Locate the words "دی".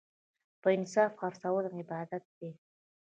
2.37-2.49